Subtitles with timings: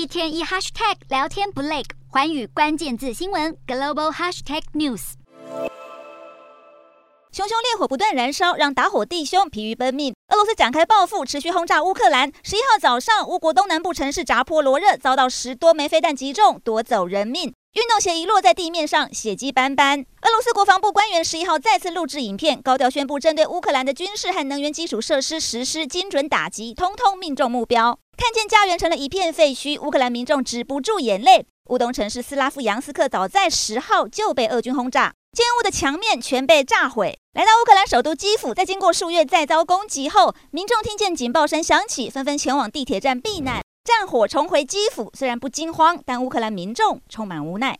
[0.00, 5.12] 一天一 hashtag 聊天不累，寰宇关键字新闻 global hashtag news。
[7.30, 10.14] 熊熊烈火不断燃烧，让打火弟兄疲于奔命。
[10.32, 12.32] 俄罗斯展开报复，持续轰炸乌克兰。
[12.42, 17.52] 十一号早上，乌国东南部城市扎波罗热遭到十多枚飞弹击中，夺走人命。
[17.74, 20.00] 运动鞋遗落在地面上，血迹斑斑。
[20.22, 27.98] 俄罗斯国防部官员十一号再次录制影片，高调宣布针对乌克兰的军事和能源基础设施实施精准打击，通通命中目标。
[28.20, 31.46] 看见家园成了一片废墟，乌克兰民众止不住眼泪。
[31.70, 37.18] 乌东城市斯拉夫扬斯克早在十号就被俄军轰炸，建物的墙面全被炸毁。
[37.32, 43.62] 来到乌克兰首都基辅，在经过数月再遭攻击后，民众听见警报声响起，纷纷前往地铁站避难。
[43.82, 47.78] 战火重回基辅，虽然不惊慌，但乌克兰民众充满无奈。